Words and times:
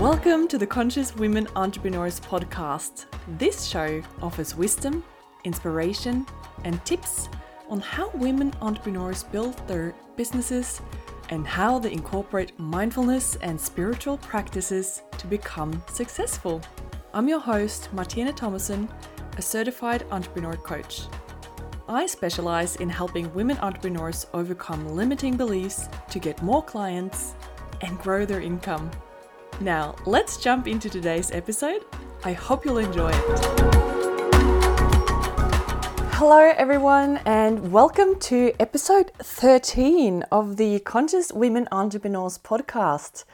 Welcome 0.00 0.46
to 0.46 0.58
the 0.58 0.66
Conscious 0.66 1.16
Women 1.16 1.48
Entrepreneurs 1.56 2.20
podcast. 2.20 3.06
This 3.36 3.66
show 3.66 4.00
offers 4.22 4.54
wisdom, 4.54 5.02
inspiration, 5.42 6.24
and 6.62 6.82
tips 6.84 7.28
on 7.68 7.80
how 7.80 8.08
women 8.10 8.54
entrepreneurs 8.62 9.24
build 9.24 9.58
their 9.66 9.96
businesses 10.16 10.80
and 11.30 11.44
how 11.44 11.80
they 11.80 11.90
incorporate 11.90 12.56
mindfulness 12.60 13.34
and 13.42 13.60
spiritual 13.60 14.18
practices 14.18 15.02
to 15.16 15.26
become 15.26 15.82
successful. 15.90 16.62
I'm 17.12 17.26
your 17.26 17.40
host, 17.40 17.92
Martine 17.92 18.28
Thomassen, 18.28 18.88
a 19.36 19.42
certified 19.42 20.06
entrepreneur 20.12 20.54
coach. 20.54 21.08
I 21.88 22.06
specialize 22.06 22.76
in 22.76 22.88
helping 22.88 23.34
women 23.34 23.58
entrepreneurs 23.58 24.28
overcome 24.32 24.94
limiting 24.94 25.36
beliefs 25.36 25.88
to 26.10 26.20
get 26.20 26.40
more 26.40 26.62
clients 26.62 27.34
and 27.80 27.98
grow 27.98 28.24
their 28.24 28.40
income. 28.40 28.92
Now, 29.60 29.96
let's 30.06 30.36
jump 30.36 30.68
into 30.68 30.88
today's 30.88 31.32
episode. 31.32 31.84
I 32.22 32.32
hope 32.32 32.64
you'll 32.64 32.78
enjoy 32.78 33.08
it. 33.08 33.44
Hello, 36.12 36.52
everyone, 36.56 37.16
and 37.26 37.72
welcome 37.72 38.20
to 38.20 38.52
episode 38.60 39.10
13 39.18 40.22
of 40.30 40.58
the 40.58 40.78
Conscious 40.80 41.32
Women 41.32 41.66
Entrepreneurs 41.72 42.38
podcast. 42.38 43.24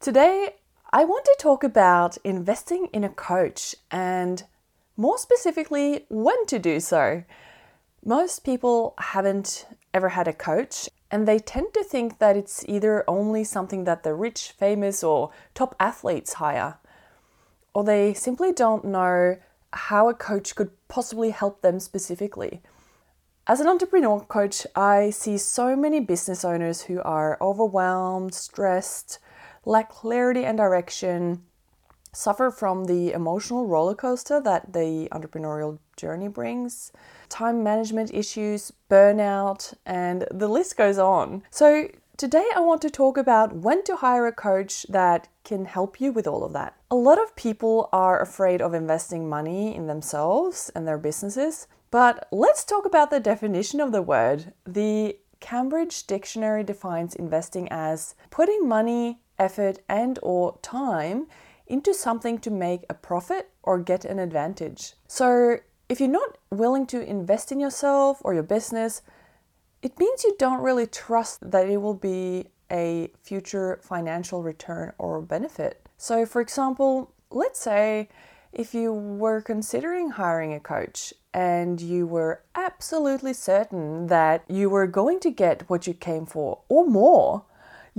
Today, 0.00 0.56
I 0.92 1.06
want 1.06 1.24
to 1.24 1.36
talk 1.38 1.64
about 1.64 2.18
investing 2.24 2.88
in 2.92 3.02
a 3.02 3.08
coach 3.08 3.74
and 3.90 4.42
more 4.98 5.16
specifically, 5.16 6.04
when 6.10 6.44
to 6.44 6.58
do 6.58 6.78
so. 6.78 7.24
Most 8.04 8.44
people 8.44 8.92
haven't 8.98 9.66
ever 9.94 10.10
had 10.10 10.28
a 10.28 10.34
coach, 10.34 10.90
and 11.10 11.26
they 11.26 11.38
tend 11.38 11.74
to 11.74 11.82
think 11.82 12.18
that 12.18 12.36
it's 12.36 12.64
either 12.68 13.04
only 13.08 13.44
something 13.44 13.84
that 13.84 14.02
the 14.02 14.14
rich, 14.14 14.52
famous, 14.56 15.02
or 15.02 15.30
top 15.54 15.74
athletes 15.80 16.34
hire, 16.34 16.78
or 17.74 17.84
they 17.84 18.14
simply 18.14 18.52
don't 18.52 18.84
know 18.84 19.36
how 19.72 20.08
a 20.08 20.14
coach 20.14 20.54
could 20.54 20.70
possibly 20.88 21.30
help 21.30 21.62
them 21.62 21.80
specifically. 21.80 22.62
As 23.46 23.60
an 23.60 23.68
entrepreneur 23.68 24.20
coach, 24.20 24.66
I 24.76 25.10
see 25.10 25.38
so 25.38 25.74
many 25.74 25.98
business 25.98 26.44
owners 26.44 26.82
who 26.82 27.00
are 27.02 27.36
overwhelmed, 27.40 28.34
stressed, 28.34 29.18
lack 29.64 29.90
clarity 29.90 30.44
and 30.44 30.56
direction, 30.56 31.42
suffer 32.12 32.50
from 32.50 32.84
the 32.84 33.12
emotional 33.12 33.66
roller 33.66 33.94
coaster 33.94 34.40
that 34.40 34.72
the 34.72 35.08
entrepreneurial 35.12 35.78
journey 35.96 36.28
brings, 36.28 36.92
time 37.28 37.62
management 37.62 38.12
issues, 38.12 38.72
burnout, 38.88 39.74
and 39.86 40.26
the 40.30 40.48
list 40.48 40.76
goes 40.76 40.98
on. 40.98 41.42
So, 41.50 41.88
today 42.16 42.46
I 42.54 42.60
want 42.60 42.82
to 42.82 42.90
talk 42.90 43.16
about 43.16 43.54
when 43.54 43.84
to 43.84 43.96
hire 43.96 44.26
a 44.26 44.32
coach 44.32 44.84
that 44.88 45.28
can 45.44 45.64
help 45.64 46.00
you 46.00 46.12
with 46.12 46.26
all 46.26 46.44
of 46.44 46.52
that. 46.52 46.74
A 46.90 46.96
lot 46.96 47.22
of 47.22 47.36
people 47.36 47.88
are 47.92 48.20
afraid 48.20 48.60
of 48.60 48.74
investing 48.74 49.28
money 49.28 49.74
in 49.74 49.86
themselves 49.86 50.70
and 50.74 50.86
their 50.86 50.98
businesses, 50.98 51.66
but 51.90 52.28
let's 52.30 52.64
talk 52.64 52.84
about 52.84 53.10
the 53.10 53.20
definition 53.20 53.80
of 53.80 53.92
the 53.92 54.02
word. 54.02 54.52
The 54.64 55.16
Cambridge 55.40 56.06
Dictionary 56.06 56.62
defines 56.62 57.14
investing 57.14 57.68
as 57.70 58.14
putting 58.30 58.68
money, 58.68 59.20
effort, 59.38 59.78
and 59.88 60.18
or 60.22 60.58
time 60.62 61.26
into 61.70 61.94
something 61.94 62.38
to 62.40 62.50
make 62.50 62.84
a 62.90 62.94
profit 62.94 63.50
or 63.62 63.78
get 63.78 64.04
an 64.04 64.18
advantage. 64.18 64.94
So, 65.06 65.58
if 65.88 66.00
you're 66.00 66.08
not 66.08 66.38
willing 66.50 66.86
to 66.86 67.00
invest 67.00 67.50
in 67.50 67.58
yourself 67.58 68.20
or 68.22 68.34
your 68.34 68.42
business, 68.42 69.02
it 69.82 69.98
means 69.98 70.24
you 70.24 70.36
don't 70.38 70.62
really 70.62 70.86
trust 70.86 71.50
that 71.50 71.68
it 71.68 71.78
will 71.78 71.94
be 71.94 72.46
a 72.70 73.10
future 73.22 73.80
financial 73.82 74.42
return 74.42 74.92
or 74.98 75.20
benefit. 75.20 75.88
So, 75.96 76.26
for 76.26 76.40
example, 76.40 77.12
let's 77.30 77.60
say 77.60 78.08
if 78.52 78.74
you 78.74 78.92
were 78.92 79.40
considering 79.40 80.10
hiring 80.10 80.52
a 80.52 80.60
coach 80.60 81.14
and 81.32 81.80
you 81.80 82.06
were 82.06 82.42
absolutely 82.54 83.32
certain 83.32 84.08
that 84.08 84.44
you 84.48 84.68
were 84.68 84.86
going 84.86 85.20
to 85.20 85.30
get 85.30 85.68
what 85.68 85.86
you 85.86 85.94
came 85.94 86.26
for 86.26 86.60
or 86.68 86.86
more, 86.86 87.44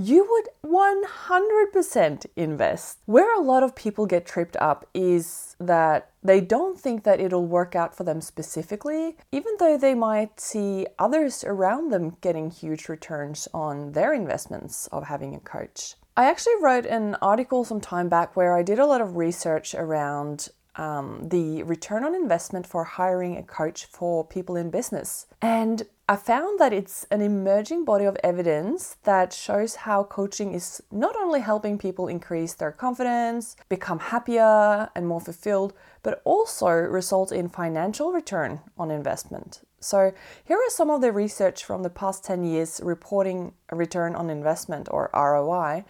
you 0.01 0.27
would 0.29 0.47
100% 0.65 2.25
invest. 2.35 2.97
Where 3.05 3.35
a 3.35 3.41
lot 3.41 3.61
of 3.61 3.75
people 3.75 4.05
get 4.05 4.25
tripped 4.25 4.57
up 4.57 4.87
is 4.93 5.55
that 5.59 6.09
they 6.23 6.41
don't 6.41 6.79
think 6.79 7.03
that 7.03 7.19
it'll 7.19 7.45
work 7.45 7.75
out 7.75 7.95
for 7.95 8.03
them 8.03 8.21
specifically, 8.21 9.17
even 9.31 9.53
though 9.59 9.77
they 9.77 9.93
might 9.93 10.39
see 10.39 10.87
others 10.97 11.43
around 11.43 11.91
them 11.91 12.17
getting 12.21 12.49
huge 12.49 12.89
returns 12.89 13.47
on 13.53 13.91
their 13.91 14.13
investments 14.13 14.87
of 14.87 15.05
having 15.05 15.35
a 15.35 15.39
coach. 15.39 15.95
I 16.17 16.25
actually 16.25 16.55
wrote 16.61 16.85
an 16.85 17.15
article 17.21 17.63
some 17.63 17.79
time 17.79 18.09
back 18.09 18.35
where 18.35 18.57
I 18.57 18.63
did 18.63 18.79
a 18.79 18.85
lot 18.85 19.01
of 19.01 19.15
research 19.15 19.75
around 19.75 20.49
um, 20.75 21.27
the 21.29 21.63
return 21.63 22.03
on 22.03 22.15
investment 22.15 22.65
for 22.65 22.83
hiring 22.83 23.37
a 23.37 23.43
coach 23.43 23.85
for 23.85 24.25
people 24.25 24.55
in 24.55 24.69
business. 24.69 25.27
And 25.41 25.83
I 26.11 26.17
found 26.17 26.59
that 26.59 26.73
it's 26.73 27.05
an 27.09 27.21
emerging 27.21 27.85
body 27.85 28.03
of 28.03 28.17
evidence 28.21 28.97
that 29.03 29.31
shows 29.31 29.75
how 29.87 30.03
coaching 30.03 30.53
is 30.53 30.83
not 30.91 31.15
only 31.15 31.39
helping 31.39 31.77
people 31.77 32.09
increase 32.09 32.53
their 32.53 32.73
confidence, 32.73 33.55
become 33.69 33.99
happier 33.99 34.89
and 34.93 35.07
more 35.07 35.21
fulfilled, 35.21 35.71
but 36.03 36.21
also 36.25 36.67
result 36.67 37.31
in 37.31 37.47
financial 37.47 38.11
return 38.11 38.59
on 38.77 38.91
investment. 38.91 39.61
So, 39.79 40.11
here 40.43 40.57
are 40.57 40.69
some 40.69 40.89
of 40.89 40.99
the 40.99 41.13
research 41.13 41.63
from 41.63 41.81
the 41.81 41.89
past 41.89 42.25
10 42.25 42.43
years 42.43 42.81
reporting 42.83 43.53
a 43.69 43.77
return 43.77 44.13
on 44.13 44.29
investment 44.29 44.89
or 44.91 45.09
ROI 45.13 45.85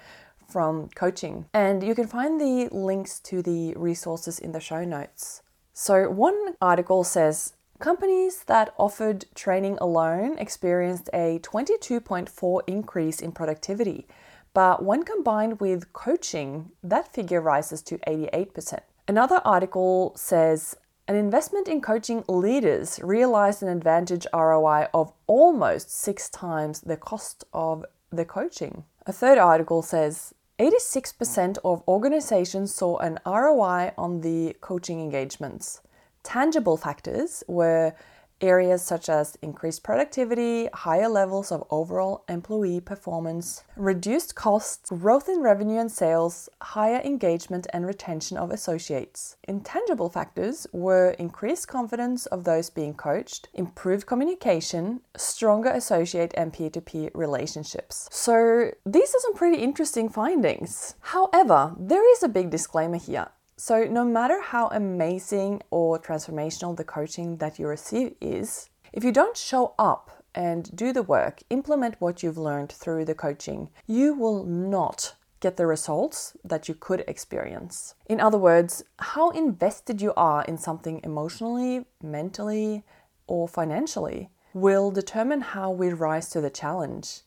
from 0.48 0.90
coaching. 0.90 1.48
And 1.52 1.82
you 1.82 1.96
can 1.96 2.06
find 2.06 2.40
the 2.40 2.70
links 2.72 3.20
to 3.22 3.42
the 3.42 3.74
resources 3.76 4.38
in 4.38 4.52
the 4.52 4.60
show 4.60 4.86
notes. 4.86 5.42
So, 5.74 6.12
one 6.12 6.58
article 6.62 7.04
says 7.04 7.54
Companies 7.82 8.44
that 8.44 8.76
offered 8.78 9.26
training 9.34 9.80
alone 9.82 10.38
experienced 10.38 11.10
a 11.14 11.40
22.4 11.40 12.62
increase 12.68 13.20
in 13.20 13.32
productivity, 13.32 14.08
but 14.54 14.86
when 14.86 15.02
combined 15.02 15.60
with 15.60 15.92
coaching, 15.92 16.70
that 16.84 17.12
figure 17.12 17.42
rises 17.42 17.82
to 17.82 17.98
88%. 18.06 18.82
Another 19.08 19.42
article 19.44 20.14
says 20.16 20.76
an 21.08 21.16
investment 21.16 21.68
in 21.68 21.82
coaching 21.82 22.24
leaders 22.28 23.00
realized 23.02 23.64
an 23.64 23.70
advantage 23.70 24.28
ROI 24.32 24.88
of 24.94 25.12
almost 25.26 25.90
six 25.90 26.30
times 26.30 26.82
the 26.82 26.98
cost 26.98 27.46
of 27.52 27.84
the 28.12 28.26
coaching. 28.26 28.84
A 29.08 29.12
third 29.12 29.40
article 29.40 29.82
says 29.82 30.36
86% 30.60 31.58
of 31.66 31.82
organizations 31.88 32.76
saw 32.76 33.00
an 33.00 33.18
ROI 33.26 33.94
on 33.98 34.22
the 34.22 34.56
coaching 34.62 35.02
engagements. 35.02 35.82
Tangible 36.24 36.78
factors 36.78 37.44
were 37.48 37.94
areas 38.42 38.82
such 38.82 39.08
as 39.10 39.38
increased 39.42 39.84
productivity, 39.84 40.68
higher 40.74 41.08
levels 41.08 41.52
of 41.52 41.64
overall 41.70 42.24
employee 42.28 42.82
performance, 42.82 43.64
reduced 43.76 44.36
costs, 44.36 44.90
growth 44.90 45.30
in 45.30 45.42
revenue 45.42 45.80
and 45.80 45.92
sales, 45.92 46.50
higher 46.62 47.02
engagement 47.02 47.68
and 47.74 47.86
retention 47.86 48.38
of 48.38 48.52
associates. 48.52 49.38
Intangible 49.48 50.10
factors 50.10 50.68
were 50.74 51.12
increased 51.12 51.68
confidence 51.68 52.26
of 52.28 52.44
those 52.44 52.70
being 52.70 52.94
coached, 52.94 53.50
improved 53.54 54.06
communication, 54.06 55.02
stronger 55.16 55.70
associate 55.70 56.34
and 56.36 56.54
peer 56.54 56.70
to 56.70 56.82
peer 56.82 57.10
relationships. 57.14 58.08
So, 58.12 58.72
these 58.86 59.14
are 59.16 59.20
some 59.20 59.36
pretty 59.36 59.62
interesting 59.62 60.10
findings. 60.10 60.96
However, 61.02 61.76
there 61.78 62.10
is 62.14 62.24
a 62.24 62.30
big 62.30 62.50
disclaimer 62.50 62.98
here. 62.98 63.28
So, 63.64 63.84
no 63.84 64.04
matter 64.04 64.42
how 64.42 64.70
amazing 64.70 65.62
or 65.70 66.00
transformational 66.00 66.76
the 66.76 66.84
coaching 66.84 67.38
that 67.38 67.60
you 67.60 67.68
receive 67.68 68.16
is, 68.20 68.72
if 68.92 69.04
you 69.04 69.12
don't 69.12 69.38
show 69.38 69.76
up 69.78 70.24
and 70.34 70.76
do 70.76 70.92
the 70.92 71.04
work, 71.04 71.44
implement 71.52 72.02
what 72.02 72.24
you've 72.24 72.40
learned 72.40 72.72
through 72.72 73.06
the 73.06 73.14
coaching, 73.14 73.70
you 73.86 74.16
will 74.16 74.44
not 74.46 75.14
get 75.42 75.58
the 75.58 75.68
results 75.68 76.36
that 76.44 76.68
you 76.68 76.74
could 76.74 77.04
experience. 77.08 77.94
In 78.08 78.20
other 78.20 78.40
words, 78.40 78.84
how 78.98 79.30
invested 79.30 80.02
you 80.02 80.12
are 80.18 80.44
in 80.46 80.58
something 80.58 81.00
emotionally, 81.04 81.86
mentally, 82.02 82.84
or 83.28 83.48
financially 83.48 84.32
will 84.56 84.90
determine 84.90 85.42
how 85.42 85.70
we 85.70 85.94
rise 85.94 86.30
to 86.30 86.42
the 86.42 86.50
challenge 86.50 87.22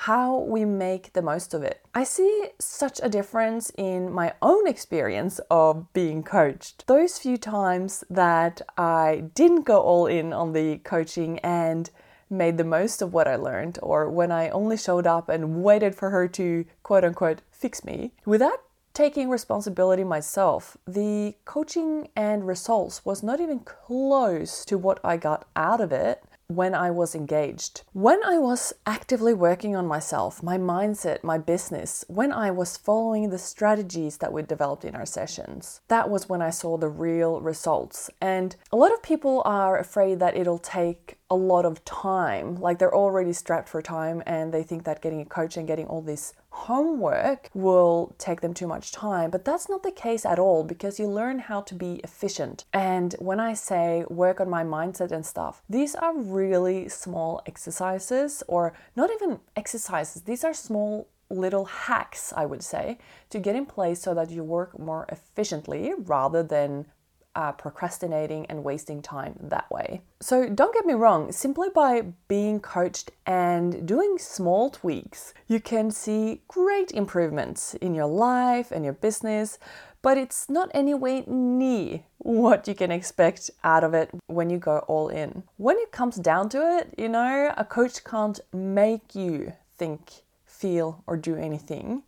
how 0.00 0.40
we 0.40 0.64
make 0.64 1.14
the 1.14 1.22
most 1.22 1.54
of 1.54 1.62
it. 1.62 1.80
I 1.94 2.04
see 2.04 2.48
such 2.58 3.00
a 3.02 3.08
difference 3.08 3.72
in 3.78 4.12
my 4.12 4.34
own 4.42 4.68
experience 4.68 5.40
of 5.50 5.90
being 5.94 6.22
coached. 6.22 6.86
Those 6.86 7.18
few 7.18 7.38
times 7.38 8.04
that 8.10 8.60
I 8.76 9.24
didn't 9.34 9.62
go 9.62 9.80
all 9.80 10.06
in 10.06 10.34
on 10.34 10.52
the 10.52 10.78
coaching 10.78 11.38
and 11.38 11.88
made 12.28 12.58
the 12.58 12.64
most 12.64 13.00
of 13.00 13.14
what 13.14 13.26
I 13.26 13.36
learned, 13.36 13.78
or 13.82 14.10
when 14.10 14.30
I 14.30 14.50
only 14.50 14.76
showed 14.76 15.06
up 15.06 15.30
and 15.30 15.62
waited 15.62 15.94
for 15.94 16.10
her 16.10 16.28
to 16.28 16.66
quote 16.82 17.04
unquote 17.04 17.40
fix 17.50 17.82
me, 17.82 18.12
without 18.26 18.62
taking 18.92 19.30
responsibility 19.30 20.04
myself, 20.04 20.76
the 20.86 21.34
coaching 21.44 22.08
and 22.14 22.46
results 22.46 23.04
was 23.04 23.22
not 23.22 23.40
even 23.40 23.60
close 23.60 24.64
to 24.66 24.76
what 24.76 25.00
I 25.02 25.16
got 25.16 25.46
out 25.56 25.80
of 25.80 25.90
it 25.90 26.22
when 26.48 26.74
I 26.74 26.90
was 26.90 27.14
engaged. 27.14 27.82
When 27.92 28.22
I 28.24 28.38
was 28.38 28.72
actively 28.86 29.34
working 29.34 29.74
on 29.74 29.86
myself, 29.86 30.42
my 30.42 30.58
mindset, 30.58 31.24
my 31.24 31.38
business, 31.38 32.04
when 32.08 32.32
I 32.32 32.50
was 32.50 32.76
following 32.76 33.30
the 33.30 33.38
strategies 33.38 34.18
that 34.18 34.32
we 34.32 34.42
developed 34.42 34.84
in 34.84 34.94
our 34.94 35.06
sessions, 35.06 35.80
that 35.88 36.08
was 36.08 36.28
when 36.28 36.42
I 36.42 36.50
saw 36.50 36.76
the 36.76 36.88
real 36.88 37.40
results. 37.40 38.10
And 38.20 38.54
a 38.70 38.76
lot 38.76 38.92
of 38.92 39.02
people 39.02 39.42
are 39.44 39.78
afraid 39.78 40.20
that 40.20 40.36
it'll 40.36 40.58
take 40.58 41.18
a 41.28 41.34
lot 41.34 41.64
of 41.64 41.84
time, 41.84 42.56
like 42.56 42.78
they're 42.78 42.94
already 42.94 43.32
strapped 43.32 43.68
for 43.68 43.82
time 43.82 44.22
and 44.26 44.54
they 44.54 44.62
think 44.62 44.84
that 44.84 45.02
getting 45.02 45.20
a 45.20 45.24
coach 45.24 45.56
and 45.56 45.66
getting 45.66 45.86
all 45.86 46.00
this 46.00 46.34
homework 46.50 47.50
will 47.52 48.14
take 48.16 48.40
them 48.40 48.54
too 48.54 48.66
much 48.66 48.92
time, 48.92 49.30
but 49.30 49.44
that's 49.44 49.68
not 49.68 49.82
the 49.82 49.90
case 49.90 50.24
at 50.24 50.38
all 50.38 50.62
because 50.62 51.00
you 51.00 51.06
learn 51.06 51.38
how 51.38 51.60
to 51.60 51.74
be 51.74 52.00
efficient. 52.04 52.64
And 52.72 53.14
when 53.18 53.40
I 53.40 53.54
say 53.54 54.04
work 54.08 54.40
on 54.40 54.48
my 54.48 54.62
mindset 54.62 55.10
and 55.10 55.26
stuff, 55.26 55.62
these 55.68 55.94
are 55.96 56.16
really 56.16 56.88
small 56.88 57.42
exercises, 57.46 58.42
or 58.46 58.72
not 58.94 59.10
even 59.10 59.40
exercises, 59.56 60.22
these 60.22 60.44
are 60.44 60.54
small 60.54 61.08
little 61.28 61.64
hacks, 61.64 62.32
I 62.36 62.46
would 62.46 62.62
say, 62.62 62.98
to 63.30 63.40
get 63.40 63.56
in 63.56 63.66
place 63.66 64.00
so 64.00 64.14
that 64.14 64.30
you 64.30 64.44
work 64.44 64.78
more 64.78 65.06
efficiently 65.08 65.92
rather 65.98 66.42
than 66.42 66.86
uh, 67.36 67.52
procrastinating 67.52 68.46
and 68.46 68.64
wasting 68.64 69.02
time 69.02 69.34
that 69.40 69.70
way. 69.70 70.00
So, 70.20 70.48
don't 70.48 70.74
get 70.74 70.86
me 70.86 70.94
wrong, 70.94 71.30
simply 71.30 71.68
by 71.68 72.06
being 72.26 72.58
coached 72.58 73.10
and 73.26 73.86
doing 73.86 74.16
small 74.18 74.70
tweaks, 74.70 75.34
you 75.46 75.60
can 75.60 75.90
see 75.90 76.40
great 76.48 76.90
improvements 76.90 77.74
in 77.74 77.94
your 77.94 78.06
life 78.06 78.72
and 78.72 78.84
your 78.84 78.94
business, 78.94 79.58
but 80.00 80.16
it's 80.16 80.48
not 80.48 80.70
anywhere 80.72 81.24
near 81.26 82.00
what 82.18 82.66
you 82.66 82.74
can 82.74 82.90
expect 82.90 83.50
out 83.62 83.84
of 83.84 83.92
it 83.92 84.10
when 84.28 84.48
you 84.48 84.58
go 84.58 84.78
all 84.88 85.08
in. 85.08 85.42
When 85.58 85.76
it 85.76 85.92
comes 85.92 86.16
down 86.16 86.48
to 86.50 86.78
it, 86.78 86.94
you 86.96 87.08
know, 87.08 87.52
a 87.56 87.64
coach 87.64 88.02
can't 88.02 88.40
make 88.52 89.14
you 89.14 89.52
think, 89.76 90.22
feel, 90.46 91.04
or 91.06 91.18
do 91.18 91.36
anything. 91.36 92.02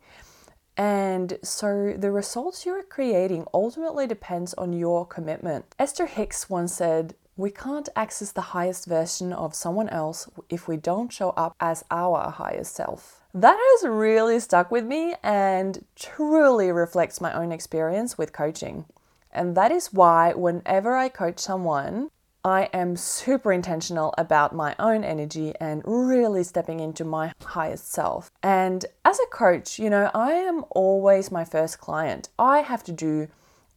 And 0.79 1.39
so 1.43 1.93
the 1.97 2.09
results 2.09 2.65
you're 2.65 2.83
creating 2.83 3.45
ultimately 3.53 4.07
depends 4.07 4.53
on 4.53 4.71
your 4.71 5.05
commitment. 5.05 5.75
Esther 5.77 6.05
Hicks 6.05 6.49
once 6.49 6.73
said, 6.73 7.15
we 7.35 7.51
can't 7.51 7.89
access 7.97 8.31
the 8.31 8.55
highest 8.55 8.85
version 8.85 9.33
of 9.33 9.53
someone 9.53 9.89
else 9.89 10.29
if 10.49 10.69
we 10.69 10.77
don't 10.77 11.11
show 11.11 11.31
up 11.31 11.53
as 11.59 11.83
our 11.91 12.31
highest 12.31 12.75
self. 12.75 13.25
That 13.33 13.57
has 13.59 13.89
really 13.89 14.39
stuck 14.39 14.71
with 14.71 14.85
me 14.85 15.15
and 15.21 15.83
truly 15.97 16.71
reflects 16.71 17.19
my 17.19 17.33
own 17.33 17.51
experience 17.51 18.17
with 18.17 18.31
coaching. 18.31 18.85
And 19.33 19.55
that 19.57 19.73
is 19.73 19.91
why, 19.91 20.31
whenever 20.33 20.95
I 20.95 21.09
coach 21.09 21.39
someone, 21.39 22.09
I 22.43 22.69
am 22.71 22.95
super 22.95 23.51
intentional 23.51 24.13
about 24.17 24.55
my 24.55 24.73
own 24.79 25.03
energy 25.03 25.53
and 25.59 25.81
really 25.85 26.43
stepping 26.43 26.79
into 26.79 27.03
my 27.03 27.33
highest 27.43 27.91
self. 27.91 28.31
And 28.41 28.85
as 29.03 29.19
a 29.19 29.25
coach, 29.27 29.77
you 29.77 29.89
know, 29.89 30.09
I 30.13 30.31
am 30.31 30.63
always 30.69 31.31
my 31.31 31.43
first 31.43 31.79
client. 31.79 32.29
I 32.39 32.59
have 32.59 32.83
to 32.85 32.93
do 32.93 33.27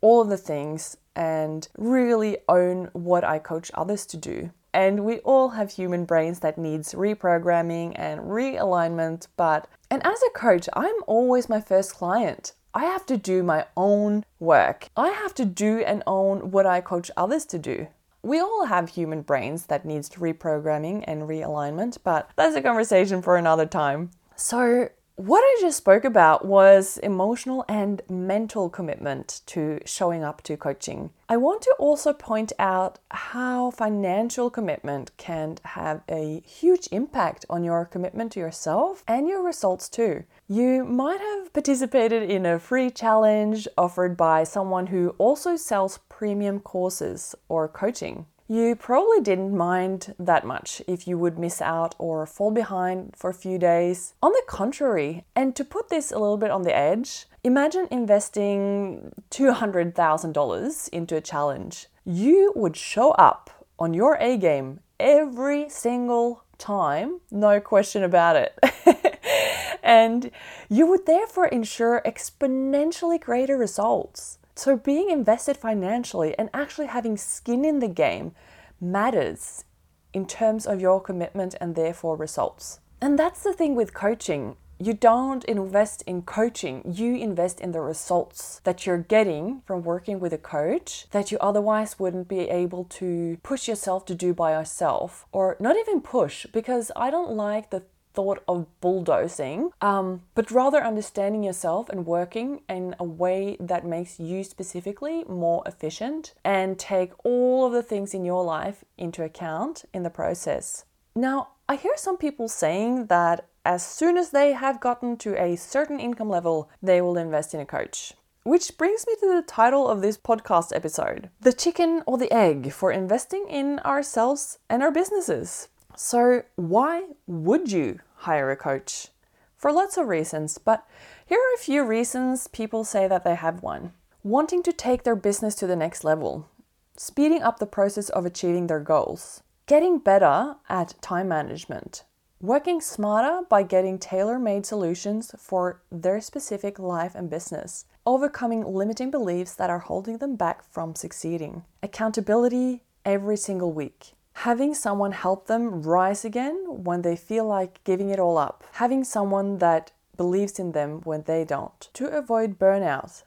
all 0.00 0.20
of 0.20 0.28
the 0.28 0.36
things 0.36 0.96
and 1.16 1.68
really 1.76 2.38
own 2.48 2.88
what 2.92 3.24
I 3.24 3.40
coach 3.40 3.70
others 3.74 4.06
to 4.06 4.16
do. 4.16 4.50
And 4.72 5.04
we 5.04 5.18
all 5.18 5.50
have 5.50 5.72
human 5.72 6.04
brains 6.04 6.38
that 6.40 6.56
needs 6.56 6.94
reprogramming 6.94 7.92
and 7.96 8.20
realignment, 8.20 9.26
but 9.36 9.68
and 9.90 10.04
as 10.06 10.22
a 10.22 10.38
coach, 10.38 10.68
I'm 10.72 10.94
always 11.06 11.48
my 11.48 11.60
first 11.60 11.94
client. 11.94 12.52
I 12.72 12.84
have 12.84 13.04
to 13.06 13.18
do 13.18 13.42
my 13.42 13.66
own 13.76 14.24
work. 14.38 14.88
I 14.96 15.08
have 15.08 15.34
to 15.34 15.44
do 15.44 15.80
and 15.80 16.02
own 16.06 16.52
what 16.52 16.64
I 16.64 16.80
coach 16.80 17.10
others 17.16 17.44
to 17.46 17.58
do 17.58 17.88
we 18.22 18.40
all 18.40 18.66
have 18.66 18.88
human 18.88 19.22
brains 19.22 19.66
that 19.66 19.84
needs 19.84 20.08
reprogramming 20.10 21.04
and 21.06 21.22
realignment, 21.22 21.98
but 22.04 22.30
that's 22.36 22.56
a 22.56 22.62
conversation 22.62 23.20
for 23.22 23.36
another 23.36 23.66
time. 23.66 24.10
So, 24.36 24.88
what 25.24 25.38
I 25.38 25.58
just 25.60 25.76
spoke 25.76 26.04
about 26.04 26.44
was 26.44 26.98
emotional 26.98 27.64
and 27.68 28.02
mental 28.10 28.68
commitment 28.68 29.42
to 29.46 29.78
showing 29.84 30.24
up 30.24 30.42
to 30.42 30.56
coaching. 30.56 31.10
I 31.28 31.36
want 31.36 31.62
to 31.62 31.76
also 31.78 32.12
point 32.12 32.52
out 32.58 32.98
how 33.12 33.70
financial 33.70 34.50
commitment 34.50 35.16
can 35.18 35.58
have 35.64 36.00
a 36.08 36.42
huge 36.44 36.88
impact 36.90 37.46
on 37.48 37.62
your 37.62 37.84
commitment 37.84 38.32
to 38.32 38.40
yourself 38.40 39.04
and 39.06 39.28
your 39.28 39.44
results 39.44 39.88
too. 39.88 40.24
You 40.48 40.84
might 40.84 41.20
have 41.20 41.52
participated 41.52 42.28
in 42.28 42.44
a 42.44 42.58
free 42.58 42.90
challenge 42.90 43.68
offered 43.78 44.16
by 44.16 44.42
someone 44.42 44.88
who 44.88 45.10
also 45.18 45.54
sells 45.54 46.00
premium 46.08 46.58
courses 46.58 47.36
or 47.48 47.68
coaching. 47.68 48.26
You 48.48 48.74
probably 48.74 49.20
didn't 49.20 49.56
mind 49.56 50.14
that 50.18 50.44
much 50.44 50.82
if 50.86 51.06
you 51.06 51.16
would 51.16 51.38
miss 51.38 51.62
out 51.62 51.94
or 51.98 52.26
fall 52.26 52.50
behind 52.50 53.14
for 53.16 53.30
a 53.30 53.34
few 53.34 53.58
days. 53.58 54.14
On 54.22 54.32
the 54.32 54.42
contrary, 54.46 55.24
and 55.34 55.54
to 55.56 55.64
put 55.64 55.88
this 55.88 56.10
a 56.10 56.18
little 56.18 56.36
bit 56.36 56.50
on 56.50 56.62
the 56.62 56.76
edge, 56.76 57.26
imagine 57.44 57.88
investing 57.90 59.12
$200,000 59.30 60.88
into 60.88 61.16
a 61.16 61.20
challenge. 61.20 61.86
You 62.04 62.52
would 62.56 62.76
show 62.76 63.12
up 63.12 63.66
on 63.78 63.94
your 63.94 64.16
A 64.20 64.36
game 64.36 64.80
every 64.98 65.68
single 65.68 66.44
time, 66.58 67.20
no 67.30 67.60
question 67.60 68.02
about 68.02 68.36
it. 68.36 68.58
and 69.82 70.30
you 70.68 70.86
would 70.86 71.06
therefore 71.06 71.46
ensure 71.46 72.02
exponentially 72.04 73.20
greater 73.20 73.56
results. 73.56 74.38
So, 74.54 74.76
being 74.76 75.10
invested 75.10 75.56
financially 75.56 76.36
and 76.38 76.50
actually 76.52 76.86
having 76.86 77.16
skin 77.16 77.64
in 77.64 77.78
the 77.78 77.88
game 77.88 78.32
matters 78.80 79.64
in 80.12 80.26
terms 80.26 80.66
of 80.66 80.80
your 80.80 81.00
commitment 81.00 81.54
and 81.60 81.74
therefore 81.74 82.16
results. 82.16 82.80
And 83.00 83.18
that's 83.18 83.42
the 83.42 83.52
thing 83.52 83.74
with 83.74 83.94
coaching. 83.94 84.56
You 84.78 84.94
don't 84.94 85.44
invest 85.44 86.02
in 86.08 86.22
coaching, 86.22 86.82
you 86.84 87.14
invest 87.14 87.60
in 87.60 87.70
the 87.70 87.80
results 87.80 88.60
that 88.64 88.84
you're 88.84 88.98
getting 88.98 89.62
from 89.64 89.84
working 89.84 90.18
with 90.18 90.32
a 90.32 90.38
coach 90.38 91.06
that 91.12 91.30
you 91.30 91.38
otherwise 91.40 92.00
wouldn't 92.00 92.26
be 92.26 92.40
able 92.50 92.84
to 92.84 93.38
push 93.44 93.68
yourself 93.68 94.04
to 94.06 94.14
do 94.16 94.34
by 94.34 94.58
yourself, 94.58 95.24
or 95.30 95.56
not 95.60 95.76
even 95.76 96.00
push, 96.00 96.46
because 96.46 96.90
I 96.96 97.12
don't 97.12 97.30
like 97.30 97.70
the 97.70 97.84
thought 98.14 98.42
of 98.46 98.66
bulldozing, 98.80 99.70
um, 99.80 100.22
but 100.34 100.50
rather 100.50 100.82
understanding 100.82 101.42
yourself 101.42 101.88
and 101.88 102.06
working 102.06 102.62
in 102.68 102.94
a 102.98 103.04
way 103.04 103.56
that 103.60 103.86
makes 103.86 104.20
you 104.20 104.44
specifically 104.44 105.24
more 105.24 105.62
efficient 105.66 106.34
and 106.44 106.78
take 106.78 107.12
all 107.24 107.66
of 107.66 107.72
the 107.72 107.82
things 107.82 108.14
in 108.14 108.24
your 108.24 108.44
life 108.44 108.84
into 108.98 109.22
account 109.22 109.84
in 109.92 110.02
the 110.02 110.10
process. 110.10 110.84
Now, 111.14 111.48
I 111.68 111.76
hear 111.76 111.96
some 111.96 112.16
people 112.16 112.48
saying 112.48 113.06
that 113.06 113.48
as 113.64 113.86
soon 113.86 114.16
as 114.16 114.30
they 114.30 114.52
have 114.52 114.80
gotten 114.80 115.16
to 115.18 115.40
a 115.40 115.56
certain 115.56 116.00
income 116.00 116.28
level, 116.28 116.68
they 116.82 117.00
will 117.00 117.16
invest 117.16 117.54
in 117.54 117.60
a 117.60 117.66
coach. 117.66 118.14
Which 118.44 118.76
brings 118.76 119.06
me 119.06 119.14
to 119.20 119.28
the 119.36 119.42
title 119.46 119.86
of 119.88 120.02
this 120.02 120.18
podcast 120.18 120.74
episode 120.74 121.30
The 121.40 121.52
Chicken 121.52 122.02
or 122.06 122.18
the 122.18 122.32
Egg 122.32 122.72
for 122.72 122.90
Investing 122.90 123.46
in 123.48 123.78
Ourselves 123.80 124.58
and 124.68 124.82
Our 124.82 124.90
Businesses. 124.90 125.68
So, 125.96 126.42
why 126.56 127.04
would 127.26 127.70
you 127.70 128.00
hire 128.22 128.50
a 128.50 128.56
coach? 128.56 129.08
For 129.56 129.72
lots 129.72 129.96
of 129.96 130.08
reasons, 130.08 130.58
but 130.58 130.86
here 131.26 131.38
are 131.38 131.54
a 131.54 131.62
few 131.62 131.84
reasons 131.84 132.48
people 132.48 132.84
say 132.84 133.06
that 133.06 133.24
they 133.24 133.34
have 133.34 133.62
one. 133.62 133.92
Wanting 134.24 134.62
to 134.64 134.72
take 134.72 135.04
their 135.04 135.16
business 135.16 135.54
to 135.56 135.66
the 135.66 135.76
next 135.76 136.04
level, 136.04 136.48
speeding 136.96 137.42
up 137.42 137.58
the 137.58 137.66
process 137.66 138.08
of 138.08 138.26
achieving 138.26 138.66
their 138.66 138.80
goals, 138.80 139.42
getting 139.66 139.98
better 139.98 140.56
at 140.68 141.00
time 141.00 141.28
management, 141.28 142.04
working 142.40 142.80
smarter 142.80 143.46
by 143.48 143.62
getting 143.62 143.98
tailor 143.98 144.38
made 144.38 144.66
solutions 144.66 145.32
for 145.38 145.82
their 145.90 146.20
specific 146.20 146.78
life 146.78 147.14
and 147.14 147.30
business, 147.30 147.84
overcoming 148.04 148.64
limiting 148.64 149.10
beliefs 149.10 149.54
that 149.54 149.70
are 149.70 149.78
holding 149.78 150.18
them 150.18 150.36
back 150.36 150.64
from 150.72 150.94
succeeding, 150.94 151.64
accountability 151.82 152.82
every 153.04 153.36
single 153.36 153.72
week 153.72 154.14
having 154.34 154.74
someone 154.74 155.12
help 155.12 155.46
them 155.46 155.82
rise 155.82 156.24
again 156.24 156.56
when 156.68 157.02
they 157.02 157.16
feel 157.16 157.46
like 157.46 157.82
giving 157.84 158.10
it 158.10 158.18
all 158.18 158.38
up, 158.38 158.64
having 158.72 159.04
someone 159.04 159.58
that 159.58 159.92
believes 160.16 160.58
in 160.58 160.72
them 160.72 161.00
when 161.04 161.22
they 161.22 161.44
don't, 161.44 161.88
to 161.94 162.06
avoid 162.06 162.58
burnout, 162.58 163.22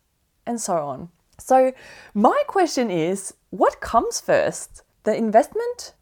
and 0.46 0.60
so 0.60 0.78
on. 0.78 1.10
So, 1.38 1.74
my 2.14 2.44
question 2.48 2.90
is 2.90 3.34
what 3.50 3.82
comes 3.82 4.20
first, 4.20 4.84
the 5.04 5.16
investment 5.16 5.94